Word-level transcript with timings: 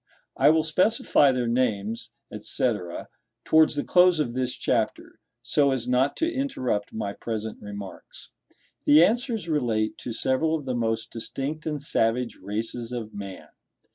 I 0.35 0.49
will 0.49 0.63
specify 0.63 1.31
their 1.31 1.47
names, 1.47 2.09
&c., 2.35 2.73
towards 3.45 3.75
the 3.75 3.83
close 3.83 4.19
of 4.19 4.33
this 4.33 4.55
chapter, 4.55 5.19
so 5.43 5.69
as 5.69 5.87
not 5.87 6.17
to 6.17 6.33
interrupt 6.33 6.91
my 6.91 7.13
present 7.13 7.61
remarks. 7.61 8.29
The 8.85 9.03
answers 9.05 9.47
relate 9.47 9.99
to 9.99 10.11
several 10.11 10.55
of 10.55 10.65
the 10.65 10.73
most 10.73 11.11
distinct 11.11 11.67
and 11.67 11.83
savage 11.83 12.37
races 12.37 12.91
of 12.91 13.13
man. 13.13 13.49